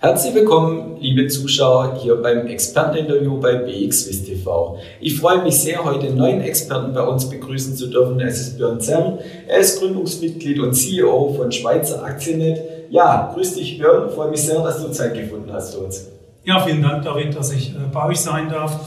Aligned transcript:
Herzlich 0.00 0.32
willkommen, 0.32 0.96
liebe 1.00 1.26
Zuschauer, 1.26 1.98
hier 2.00 2.14
beim 2.22 2.46
Experteninterview 2.46 3.40
bei 3.40 3.56
BXWIS 3.56 4.26
TV. 4.26 4.78
Ich 5.00 5.18
freue 5.18 5.42
mich 5.42 5.58
sehr, 5.58 5.84
heute 5.84 6.06
einen 6.06 6.16
neuen 6.16 6.40
Experten 6.40 6.94
bei 6.94 7.02
uns 7.02 7.28
begrüßen 7.28 7.74
zu 7.74 7.88
dürfen. 7.88 8.20
Es 8.20 8.40
ist 8.40 8.58
Björn 8.58 8.80
Zerm. 8.80 9.18
Er 9.48 9.58
ist 9.58 9.80
Gründungsmitglied 9.80 10.60
und 10.60 10.72
CEO 10.74 11.34
von 11.36 11.50
Schweizer 11.50 12.04
Aktiennet. 12.04 12.60
Ja, 12.90 13.32
grüß 13.34 13.54
dich 13.54 13.76
Björn, 13.76 14.08
freue 14.10 14.30
mich 14.30 14.42
sehr, 14.42 14.62
dass 14.62 14.80
du 14.80 14.92
Zeit 14.92 15.14
gefunden 15.14 15.52
hast 15.52 15.74
für 15.74 15.80
uns. 15.80 16.06
Ja, 16.44 16.60
vielen 16.60 16.80
Dank, 16.80 17.02
David, 17.02 17.36
dass 17.36 17.52
ich 17.52 17.70
äh, 17.70 17.78
bei 17.92 18.06
euch 18.06 18.20
sein 18.20 18.48
darf. 18.48 18.78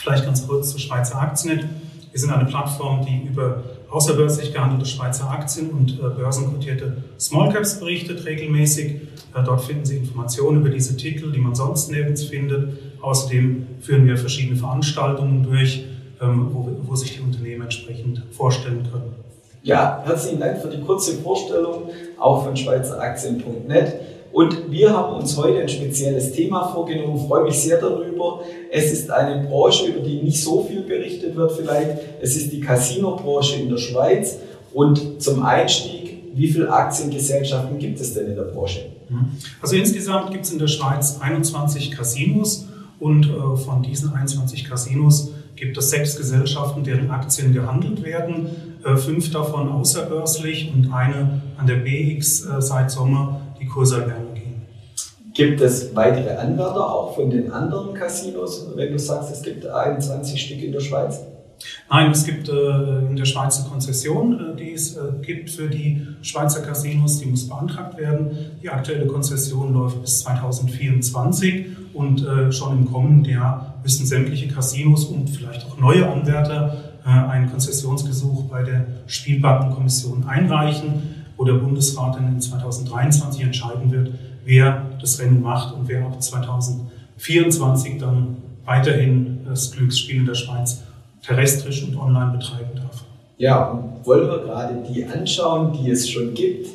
Vielleicht 0.00 0.24
ganz 0.24 0.44
kurz 0.44 0.72
zu 0.72 0.80
Schweizer 0.80 1.22
Aktiennet. 1.22 1.66
Wir 2.12 2.20
sind 2.20 2.30
eine 2.30 2.44
Plattform, 2.44 3.04
die 3.06 3.26
über 3.26 3.62
außerbörslich 3.90 4.52
gehandelte 4.52 4.84
Schweizer 4.84 5.30
Aktien 5.30 5.70
und 5.70 5.98
äh, 5.98 6.08
börsenkotierte 6.14 6.98
Smallcaps 7.18 7.80
berichtet 7.80 8.26
regelmäßig. 8.26 8.92
Äh, 9.34 9.42
dort 9.44 9.62
finden 9.62 9.86
Sie 9.86 9.96
Informationen 9.96 10.60
über 10.60 10.68
diese 10.68 10.96
Titel, 10.96 11.32
die 11.32 11.40
man 11.40 11.54
sonst 11.54 11.90
nirgends 11.90 12.24
findet. 12.24 12.78
Außerdem 13.00 13.66
führen 13.80 14.06
wir 14.06 14.18
verschiedene 14.18 14.56
Veranstaltungen 14.56 15.42
durch, 15.42 15.86
ähm, 16.20 16.48
wo, 16.52 16.68
wo 16.82 16.94
sich 16.94 17.16
die 17.16 17.20
Unternehmen 17.20 17.62
entsprechend 17.62 18.22
vorstellen 18.30 18.86
können. 18.92 19.14
Ja, 19.62 20.02
herzlichen 20.04 20.40
Dank 20.40 20.60
für 20.60 20.68
die 20.68 20.80
kurze 20.80 21.14
Vorstellung, 21.22 21.90
auch 22.18 22.44
von 22.44 22.56
schweizeraktien.net. 22.56 23.94
Und 24.32 24.70
wir 24.70 24.90
haben 24.90 25.16
uns 25.16 25.36
heute 25.36 25.60
ein 25.60 25.68
spezielles 25.68 26.32
Thema 26.32 26.68
vorgenommen, 26.68 27.16
ich 27.16 27.26
freue 27.26 27.44
mich 27.44 27.60
sehr 27.60 27.78
darüber. 27.78 28.40
Es 28.70 28.92
ist 28.92 29.10
eine 29.10 29.46
Branche, 29.46 29.86
über 29.86 30.00
die 30.00 30.22
nicht 30.22 30.42
so 30.42 30.64
viel 30.64 30.82
berichtet 30.82 31.36
wird 31.36 31.52
vielleicht. 31.52 31.98
Es 32.20 32.34
ist 32.36 32.50
die 32.50 32.60
Casino-Branche 32.60 33.60
in 33.60 33.68
der 33.68 33.76
Schweiz. 33.76 34.38
Und 34.72 35.22
zum 35.22 35.42
Einstieg, 35.42 36.22
wie 36.34 36.48
viele 36.48 36.72
Aktiengesellschaften 36.72 37.78
gibt 37.78 38.00
es 38.00 38.14
denn 38.14 38.28
in 38.28 38.36
der 38.36 38.44
Branche? 38.44 38.86
Also 39.60 39.76
insgesamt 39.76 40.30
gibt 40.30 40.46
es 40.46 40.52
in 40.52 40.58
der 40.58 40.68
Schweiz 40.68 41.18
21 41.20 41.90
Casinos 41.90 42.66
und 42.98 43.26
äh, 43.26 43.56
von 43.56 43.82
diesen 43.82 44.14
21 44.14 44.64
Casinos 44.64 45.32
gibt 45.56 45.76
es 45.76 45.90
sechs 45.90 46.16
Gesellschaften, 46.16 46.82
deren 46.82 47.10
Aktien 47.10 47.52
gehandelt 47.52 48.02
werden, 48.02 48.48
äh, 48.84 48.96
fünf 48.96 49.30
davon 49.30 49.68
außerbörslich 49.68 50.72
und 50.74 50.92
eine 50.92 51.42
an 51.58 51.66
der 51.66 51.76
BX 51.76 52.46
äh, 52.46 52.62
seit 52.62 52.90
Sommer 52.90 53.40
gehen. 54.34 54.62
Gibt 55.34 55.60
es 55.62 55.94
weitere 55.94 56.36
Anwärter 56.36 56.94
auch 56.94 57.14
von 57.14 57.30
den 57.30 57.50
anderen 57.50 57.94
Casinos, 57.94 58.68
wenn 58.74 58.92
du 58.92 58.98
sagst, 58.98 59.32
es 59.32 59.42
gibt 59.42 59.66
21 59.66 60.40
Stück 60.40 60.62
in 60.62 60.72
der 60.72 60.80
Schweiz? 60.80 61.20
Nein, 61.88 62.10
es 62.10 62.24
gibt 62.24 62.48
äh, 62.48 62.98
in 63.08 63.16
der 63.16 63.24
Schweiz 63.24 63.60
eine 63.60 63.68
Konzession, 63.68 64.52
äh, 64.52 64.56
die 64.56 64.72
es 64.72 64.96
äh, 64.96 65.00
gibt 65.22 65.50
für 65.50 65.68
die 65.68 66.06
Schweizer 66.22 66.60
Casinos, 66.60 67.18
die 67.18 67.26
muss 67.26 67.48
beantragt 67.48 67.96
werden. 67.98 68.58
Die 68.62 68.68
aktuelle 68.68 69.06
Konzession 69.06 69.72
läuft 69.72 70.02
bis 70.02 70.20
2024 70.20 71.66
und 71.94 72.26
äh, 72.26 72.50
schon 72.52 72.78
im 72.78 72.92
kommenden 72.92 73.32
Jahr 73.32 73.74
müssen 73.82 74.06
sämtliche 74.06 74.48
Casinos 74.48 75.04
und 75.06 75.28
vielleicht 75.30 75.66
auch 75.66 75.78
neue 75.78 76.10
Anwärter 76.10 76.76
äh, 77.04 77.08
ein 77.08 77.50
Konzessionsgesuch 77.50 78.44
bei 78.44 78.62
der 78.62 78.86
Spielbankenkommission 79.06 80.24
einreichen 80.26 81.21
wo 81.42 81.44
der 81.44 81.54
Bundesrat 81.54 82.14
dann 82.14 82.28
in 82.28 82.40
2023 82.40 83.42
entscheiden 83.42 83.90
wird, 83.90 84.12
wer 84.44 84.86
das 85.00 85.18
Rennen 85.18 85.42
macht 85.42 85.74
und 85.74 85.88
wer 85.88 86.04
ab 86.04 86.22
2024 86.22 87.98
dann 87.98 88.36
weiterhin 88.64 89.40
das 89.44 89.72
Glücksspiel 89.72 90.18
in 90.18 90.26
der 90.26 90.36
Schweiz 90.36 90.82
terrestrisch 91.20 91.82
und 91.82 91.96
online 91.96 92.30
betreiben 92.38 92.70
darf. 92.76 93.02
Ja, 93.38 93.72
und 93.72 94.06
wollen 94.06 94.28
wir 94.28 94.38
gerade 94.38 94.84
die 94.88 95.04
anschauen, 95.04 95.72
die 95.72 95.90
es 95.90 96.08
schon 96.08 96.32
gibt. 96.32 96.68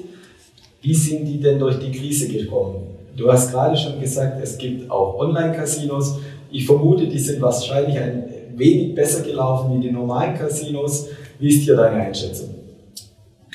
Wie 0.82 0.94
sind 0.94 1.26
die 1.26 1.40
denn 1.40 1.60
durch 1.60 1.80
die 1.80 1.92
Krise 1.92 2.28
gekommen? 2.28 2.88
Du 3.16 3.32
hast 3.32 3.52
gerade 3.52 3.78
schon 3.78 4.02
gesagt, 4.02 4.38
es 4.44 4.58
gibt 4.58 4.92
auch 4.92 5.18
Online-Casinos. 5.18 6.20
Ich 6.52 6.66
vermute, 6.66 7.08
die 7.08 7.20
sind 7.20 7.42
wahrscheinlich 7.42 7.98
ein 7.98 8.26
wenig 8.58 8.94
besser 8.94 9.24
gelaufen 9.24 9.78
wie 9.78 9.88
die 9.88 9.94
normalen 9.94 10.38
Casinos. 10.38 11.08
Wie 11.40 11.48
ist 11.48 11.64
hier 11.64 11.78
deine 11.78 12.04
Einschätzung? 12.04 12.67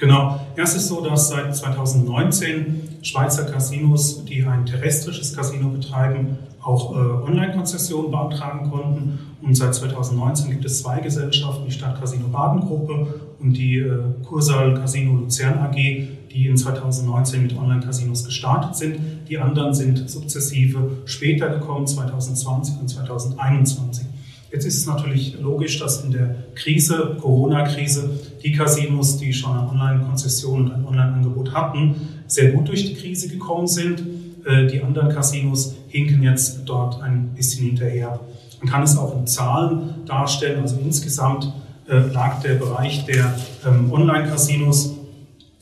Genau. 0.02 0.40
Es 0.56 0.74
ist 0.74 0.88
so, 0.88 1.00
dass 1.00 1.28
seit 1.28 1.54
2019 1.54 2.98
Schweizer 3.02 3.44
Casinos, 3.44 4.24
die 4.24 4.44
ein 4.44 4.66
terrestrisches 4.66 5.32
Casino 5.32 5.68
betreiben, 5.68 6.38
auch 6.60 6.90
äh, 6.90 6.98
Online-Konzessionen 6.98 8.10
beantragen 8.10 8.68
konnten. 8.68 9.20
Und 9.40 9.56
seit 9.56 9.76
2019 9.76 10.50
gibt 10.50 10.64
es 10.64 10.82
zwei 10.82 10.98
Gesellschaften, 10.98 11.66
die 11.66 11.70
Stadtcasino 11.70 12.26
Baden-Gruppe 12.26 13.20
und 13.38 13.52
die 13.52 13.78
äh, 13.78 14.00
Kursaal 14.24 14.74
Casino 14.74 15.14
Luzern 15.14 15.60
AG, 15.60 15.76
die 15.76 16.48
in 16.48 16.56
2019 16.56 17.40
mit 17.40 17.56
Online-Casinos 17.56 18.24
gestartet 18.24 18.74
sind. 18.74 18.96
Die 19.28 19.38
anderen 19.38 19.72
sind 19.72 20.10
sukzessive 20.10 20.90
später 21.04 21.48
gekommen, 21.48 21.86
2020 21.86 22.80
und 22.80 22.88
2021. 22.88 24.06
Jetzt 24.52 24.66
ist 24.66 24.76
es 24.76 24.86
natürlich 24.86 25.40
logisch, 25.40 25.78
dass 25.78 26.04
in 26.04 26.10
der 26.10 26.34
Krise, 26.54 27.16
Corona-Krise, 27.20 28.10
die 28.44 28.52
Casinos, 28.52 29.16
die 29.16 29.32
schon 29.32 29.56
eine 29.56 29.68
Online-Konzession 29.68 30.66
und 30.66 30.72
ein 30.72 30.84
Online-Angebot 30.84 31.54
hatten, 31.54 31.96
sehr 32.26 32.52
gut 32.52 32.68
durch 32.68 32.84
die 32.84 32.94
Krise 32.94 33.28
gekommen 33.28 33.66
sind. 33.66 34.02
Äh, 34.44 34.66
die 34.66 34.82
anderen 34.82 35.08
Casinos 35.08 35.74
hinken 35.88 36.22
jetzt 36.22 36.60
dort 36.66 37.00
ein 37.02 37.30
bisschen 37.34 37.64
hinterher. 37.64 38.20
Man 38.60 38.70
kann 38.70 38.82
es 38.82 38.96
auch 38.98 39.16
in 39.16 39.26
Zahlen 39.26 40.04
darstellen. 40.04 40.60
Also 40.60 40.76
insgesamt 40.84 41.50
äh, 41.88 42.12
lag 42.12 42.42
der 42.42 42.54
Bereich 42.54 43.06
der 43.06 43.34
ähm, 43.66 43.90
Online-Casinos 43.90 44.98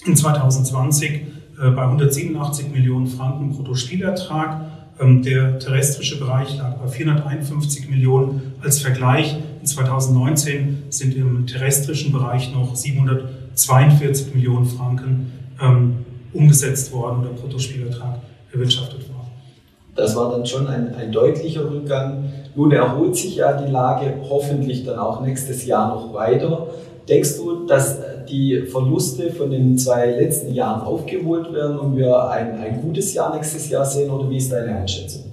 in 0.05 0.17
2020 0.17 1.13
äh, 1.63 1.71
bei 1.71 1.83
187 1.83 2.71
Millionen 2.73 3.07
Franken 3.07 3.51
Bruttospielertrag. 3.51 4.80
Ähm, 5.01 5.23
der 5.23 5.59
terrestrische 5.59 6.19
Bereich 6.19 6.57
lag 6.59 6.77
bei 6.77 6.89
451 6.89 7.89
Millionen. 7.89 8.53
Als 8.61 8.81
Vergleich, 8.81 9.37
in 9.61 9.67
2019 9.67 10.85
sind 10.91 11.17
im 11.17 11.47
terrestrischen 11.47 12.13
Bereich 12.13 12.53
noch 12.53 12.77
742 12.77 14.35
Millionen 14.35 14.67
Franken 14.67 15.33
ähm, 15.61 16.05
umgesetzt 16.33 16.93
worden 16.93 17.21
oder 17.21 17.31
Bruttospielertrag 17.31 18.21
erwirtschaftet 18.53 19.09
worden. 19.09 19.20
Das 20.01 20.17
war 20.17 20.31
dann 20.31 20.47
schon 20.47 20.67
ein, 20.67 20.95
ein 20.95 21.13
deutlicher 21.13 21.71
Rückgang. 21.71 22.25
Nun 22.55 22.73
erholt 22.73 23.15
sich 23.15 23.37
ja 23.37 23.53
die 23.53 23.71
Lage 23.71 24.15
hoffentlich 24.31 24.87
dann 24.87 24.99
auch 24.99 25.21
nächstes 25.21 25.67
Jahr 25.67 25.95
noch 25.95 26.15
weiter. 26.15 26.69
Denkst 27.07 27.37
du, 27.37 27.67
dass 27.67 27.99
die 28.27 28.63
Verluste 28.63 29.31
von 29.31 29.51
den 29.51 29.77
zwei 29.77 30.07
letzten 30.13 30.55
Jahren 30.55 30.81
aufgeholt 30.81 31.53
werden 31.53 31.79
und 31.79 31.99
wir 31.99 32.31
ein, 32.31 32.59
ein 32.59 32.81
gutes 32.81 33.13
Jahr 33.13 33.35
nächstes 33.35 33.69
Jahr 33.69 33.85
sehen 33.85 34.11
oder 34.11 34.31
wie 34.31 34.39
ist 34.39 34.51
deine 34.51 34.75
Einschätzung? 34.75 35.25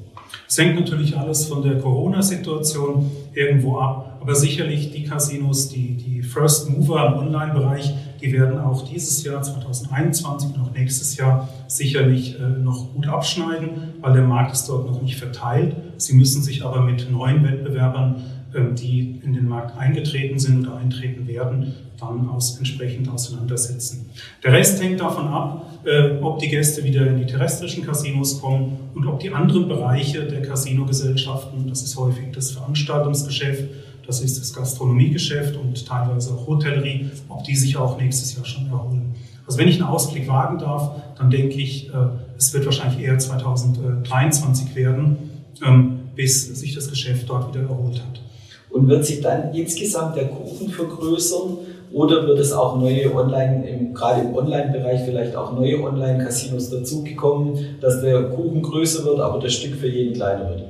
Es 0.49 0.57
hängt 0.57 0.77
natürlich 0.77 1.15
alles 1.15 1.45
von 1.45 1.61
der 1.61 1.77
Corona-Situation 1.77 3.09
irgendwo 3.33 3.77
ab, 3.77 4.17
aber 4.19 4.35
sicherlich 4.35 4.91
die 4.91 5.03
Casinos, 5.05 5.69
die, 5.69 5.95
die 5.95 6.21
First 6.21 6.69
Mover 6.69 7.05
im 7.07 7.27
Online-Bereich, 7.27 7.93
die 8.21 8.31
werden 8.33 8.57
auch 8.59 8.87
dieses 8.87 9.23
Jahr 9.23 9.41
2021 9.41 10.55
und 10.55 10.61
auch 10.61 10.71
nächstes 10.71 11.17
Jahr 11.17 11.49
sicherlich 11.67 12.39
äh, 12.39 12.43
noch 12.43 12.93
gut 12.93 13.07
abschneiden, 13.07 13.69
weil 14.01 14.13
der 14.13 14.23
Markt 14.23 14.53
ist 14.53 14.67
dort 14.67 14.85
noch 14.85 15.01
nicht 15.01 15.17
verteilt. 15.17 15.75
Sie 15.97 16.15
müssen 16.15 16.41
sich 16.41 16.63
aber 16.63 16.81
mit 16.81 17.11
neuen 17.11 17.43
Wettbewerbern 17.43 18.23
ähm, 18.55 18.75
die 18.75 19.19
in 19.23 19.33
den 19.33 19.47
Markt 19.47 19.77
eingetreten 19.77 20.39
sind 20.39 20.65
oder 20.65 20.77
eintreten 20.77 21.27
werden, 21.27 21.73
dann 21.99 22.29
aus, 22.29 22.57
entsprechend 22.57 23.09
auseinandersetzen. 23.09 24.09
Der 24.41 24.53
Rest 24.53 24.81
hängt 24.81 25.01
davon 25.01 25.27
ab, 25.27 25.79
äh, 25.83 26.11
ob 26.21 26.39
die 26.39 26.47
Gäste 26.47 26.83
wieder 26.83 27.05
in 27.07 27.17
die 27.17 27.25
terrestrischen 27.25 27.85
Casinos 27.85 28.39
kommen 28.39 28.77
und 28.95 29.05
ob 29.05 29.19
die 29.19 29.31
anderen 29.31 29.67
Bereiche 29.67 30.23
der 30.23 30.41
Casinogesellschaften, 30.43 31.67
das 31.67 31.81
ist 31.81 31.97
häufig 31.97 32.31
das 32.33 32.51
Veranstaltungsgeschäft, 32.51 33.65
das 34.07 34.21
ist 34.21 34.39
das 34.39 34.53
Gastronomiegeschäft 34.53 35.55
und 35.57 35.85
teilweise 35.85 36.33
auch 36.33 36.47
Hotellerie, 36.47 37.11
ob 37.27 37.43
die 37.43 37.55
sich 37.55 37.75
auch 37.75 37.99
nächstes 37.99 38.35
Jahr 38.35 38.45
schon 38.45 38.67
erholen. 38.67 39.13
Also 39.45 39.59
wenn 39.59 39.67
ich 39.67 39.75
einen 39.75 39.89
Ausblick 39.89 40.27
wagen 40.27 40.57
darf, 40.57 40.91
dann 41.17 41.29
denke 41.29 41.55
ich, 41.55 41.89
äh, 41.89 41.91
es 42.37 42.53
wird 42.53 42.65
wahrscheinlich 42.65 43.05
eher 43.05 43.17
2023 43.19 44.75
werden, 44.75 45.17
ähm, 45.65 45.99
bis 46.15 46.47
sich 46.59 46.73
das 46.73 46.89
Geschäft 46.89 47.29
dort 47.29 47.53
wieder 47.53 47.67
erholt 47.67 48.01
hat. 48.01 48.21
Und 48.69 48.87
wird 48.87 49.05
sich 49.05 49.21
dann 49.21 49.53
insgesamt 49.53 50.15
der 50.15 50.27
Kuchen 50.27 50.69
vergrößern 50.69 51.57
oder 51.91 52.27
wird 52.27 52.39
es 52.39 52.51
auch 52.51 52.77
neue 52.77 53.13
Online, 53.13 53.91
gerade 53.93 54.21
im 54.21 54.35
Online-Bereich 54.35 55.01
vielleicht 55.05 55.35
auch 55.35 55.53
neue 55.53 55.81
Online-Casinos 55.81 56.69
dazugekommen, 56.69 57.77
dass 57.79 58.01
der 58.01 58.23
Kuchen 58.23 58.61
größer 58.61 59.05
wird, 59.05 59.19
aber 59.19 59.39
das 59.39 59.53
Stück 59.53 59.75
für 59.75 59.87
jeden 59.87 60.13
kleiner 60.13 60.49
wird? 60.49 60.63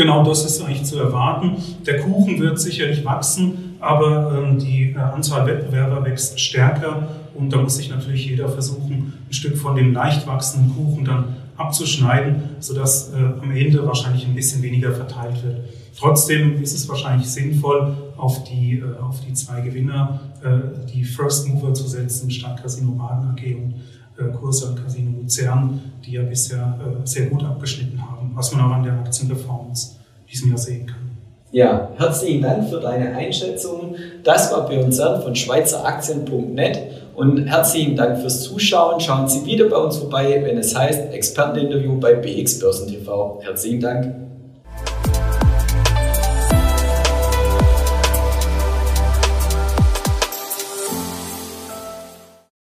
Genau, 0.00 0.24
das 0.24 0.46
ist 0.46 0.62
eigentlich 0.62 0.84
zu 0.84 0.98
erwarten. 0.98 1.58
Der 1.84 2.00
Kuchen 2.00 2.40
wird 2.40 2.58
sicherlich 2.58 3.04
wachsen, 3.04 3.76
aber 3.80 4.32
ähm, 4.34 4.58
die 4.58 4.92
äh, 4.92 4.96
Anzahl 4.96 5.46
Wettbewerber 5.46 6.02
wächst 6.06 6.40
stärker 6.40 7.08
und 7.34 7.52
da 7.52 7.58
muss 7.58 7.76
sich 7.76 7.90
natürlich 7.90 8.24
jeder 8.24 8.48
versuchen, 8.48 9.12
ein 9.28 9.32
Stück 9.34 9.58
von 9.58 9.76
dem 9.76 9.92
leicht 9.92 10.26
wachsenden 10.26 10.74
Kuchen 10.74 11.04
dann 11.04 11.36
abzuschneiden, 11.58 12.44
sodass 12.60 13.12
äh, 13.12 13.16
am 13.42 13.50
Ende 13.50 13.86
wahrscheinlich 13.86 14.26
ein 14.26 14.34
bisschen 14.34 14.62
weniger 14.62 14.90
verteilt 14.92 15.44
wird. 15.44 15.58
Trotzdem 15.98 16.62
ist 16.62 16.74
es 16.74 16.88
wahrscheinlich 16.88 17.28
sinnvoll, 17.28 17.94
auf 18.16 18.44
die, 18.44 18.78
äh, 18.78 19.02
auf 19.02 19.20
die 19.20 19.34
zwei 19.34 19.60
Gewinner, 19.60 20.20
die 20.94 21.04
First 21.04 21.46
Mover 21.46 21.74
zu 21.74 21.86
setzen, 21.86 22.30
statt 22.30 22.62
Casino 22.62 22.92
Baden 22.92 23.32
AG 23.32 23.54
und 23.54 23.74
äh, 24.16 24.32
Kurse 24.32 24.70
und 24.70 24.82
Casino 24.82 25.10
Luzern, 25.20 25.78
die 26.02 26.12
ja 26.12 26.22
bisher 26.22 26.80
sehr 27.04 27.26
gut 27.26 27.44
abgeschnitten 27.44 28.00
haben, 28.00 28.19
was 28.34 28.52
man 28.52 28.66
auch 28.66 28.74
an 28.74 28.82
der 28.82 28.94
Aktienperformance 28.94 29.96
diesem 30.30 30.50
Jahr 30.50 30.58
sehen 30.58 30.86
kann. 30.86 31.10
Ja, 31.52 31.90
herzlichen 31.96 32.42
Dank 32.42 32.68
für 32.68 32.78
deine 32.78 33.16
Einschätzung. 33.16 33.96
Das 34.22 34.52
war 34.52 34.68
Björn 34.68 34.92
Zern 34.92 35.20
von 35.20 35.34
schweizeraktien.net 35.34 36.78
und 37.16 37.46
herzlichen 37.46 37.96
Dank 37.96 38.18
fürs 38.20 38.42
Zuschauen. 38.42 39.00
Schauen 39.00 39.28
Sie 39.28 39.44
wieder 39.44 39.68
bei 39.68 39.76
uns 39.76 39.96
vorbei, 39.96 40.40
wenn 40.44 40.58
es 40.58 40.76
heißt 40.76 41.12
Experteninterview 41.12 41.98
bei 41.98 42.14
BX 42.14 42.60
Börsen 42.60 42.88
TV. 42.88 43.40
Herzlichen 43.42 43.80
Dank. 43.80 44.29